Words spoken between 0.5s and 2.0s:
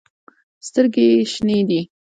سترګې ېې شنې دي